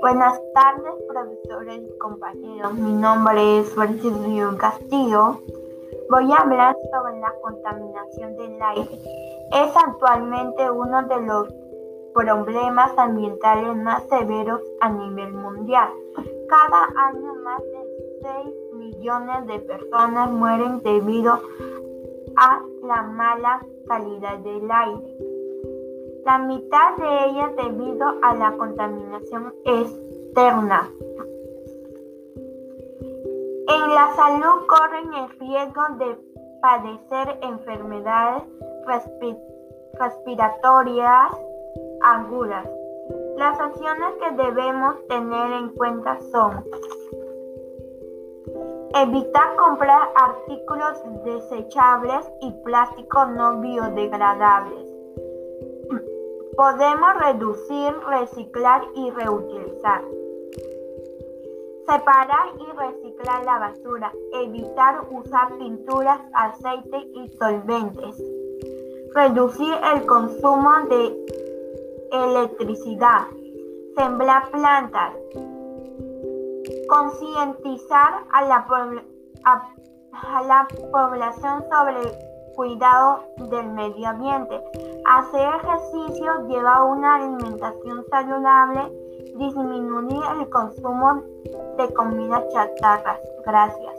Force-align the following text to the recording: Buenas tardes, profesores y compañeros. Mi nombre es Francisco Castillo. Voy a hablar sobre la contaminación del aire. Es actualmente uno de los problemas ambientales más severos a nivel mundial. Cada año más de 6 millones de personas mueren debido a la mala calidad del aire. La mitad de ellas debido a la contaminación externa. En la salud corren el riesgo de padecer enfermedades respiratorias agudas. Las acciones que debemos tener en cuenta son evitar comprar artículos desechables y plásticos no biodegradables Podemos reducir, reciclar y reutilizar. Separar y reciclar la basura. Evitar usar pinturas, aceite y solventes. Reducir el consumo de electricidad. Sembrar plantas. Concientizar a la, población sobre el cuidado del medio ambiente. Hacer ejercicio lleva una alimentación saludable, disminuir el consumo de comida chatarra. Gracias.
Buenas 0.00 0.40
tardes, 0.54 0.94
profesores 1.08 1.82
y 1.82 1.98
compañeros. 1.98 2.74
Mi 2.74 2.92
nombre 2.92 3.58
es 3.58 3.68
Francisco 3.70 4.56
Castillo. 4.58 5.40
Voy 6.10 6.30
a 6.32 6.36
hablar 6.36 6.76
sobre 6.92 7.18
la 7.18 7.34
contaminación 7.42 8.36
del 8.36 8.62
aire. 8.62 8.98
Es 9.52 9.76
actualmente 9.76 10.70
uno 10.70 11.02
de 11.02 11.20
los 11.22 11.48
problemas 12.14 12.96
ambientales 12.96 13.76
más 13.76 14.04
severos 14.08 14.60
a 14.80 14.88
nivel 14.88 15.32
mundial. 15.32 15.88
Cada 16.48 16.84
año 17.08 17.34
más 17.42 17.60
de 17.60 18.20
6 18.44 18.54
millones 18.74 19.46
de 19.46 19.58
personas 19.60 20.30
mueren 20.30 20.80
debido 20.82 21.40
a 22.36 22.62
la 22.86 23.02
mala 23.02 23.60
calidad 23.86 24.38
del 24.38 24.70
aire. 24.70 25.16
La 26.24 26.38
mitad 26.38 26.96
de 26.96 27.26
ellas 27.26 27.56
debido 27.56 28.06
a 28.22 28.34
la 28.34 28.56
contaminación 28.56 29.54
externa. 29.64 30.90
En 33.66 33.94
la 33.94 34.12
salud 34.14 34.66
corren 34.66 35.12
el 35.14 35.28
riesgo 35.38 35.82
de 35.98 36.16
padecer 36.60 37.38
enfermedades 37.42 38.42
respiratorias 39.98 41.32
agudas. 42.02 42.66
Las 43.36 43.58
acciones 43.60 44.14
que 44.20 44.30
debemos 44.42 45.06
tener 45.08 45.52
en 45.52 45.68
cuenta 45.70 46.18
son 46.32 46.64
evitar 48.94 49.56
comprar 49.56 50.08
artículos 50.14 51.02
desechables 51.24 52.26
y 52.40 52.52
plásticos 52.64 53.28
no 53.30 53.60
biodegradables 53.60 54.94
Podemos 56.56 57.14
reducir, 57.18 57.92
reciclar 58.08 58.84
y 58.94 59.10
reutilizar. 59.10 60.04
Separar 61.84 62.48
y 62.60 62.78
reciclar 62.78 63.44
la 63.44 63.58
basura. 63.58 64.12
Evitar 64.34 65.04
usar 65.10 65.58
pinturas, 65.58 66.20
aceite 66.32 66.98
y 67.14 67.28
solventes. 67.38 68.22
Reducir 69.14 69.74
el 69.94 70.06
consumo 70.06 70.70
de 70.88 71.26
electricidad. 72.12 73.26
Sembrar 73.96 74.48
plantas. 74.52 75.14
Concientizar 76.88 78.24
a 78.32 78.42
la, 78.42 78.66
población 80.92 81.64
sobre 81.70 82.02
el 82.02 82.12
cuidado 82.54 83.24
del 83.50 83.66
medio 83.72 84.08
ambiente. 84.08 84.60
Hacer 85.06 85.48
ejercicio 85.56 86.48
lleva 86.48 86.84
una 86.84 87.16
alimentación 87.16 88.04
saludable, 88.10 88.92
disminuir 89.36 90.22
el 90.40 90.48
consumo 90.50 91.22
de 91.76 91.92
comida 91.94 92.46
chatarra. 92.48 93.18
Gracias. 93.44 93.94